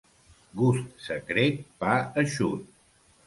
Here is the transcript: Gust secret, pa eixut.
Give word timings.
Gust 0.61 1.03
secret, 1.09 1.61
pa 1.85 1.99
eixut. 2.23 2.65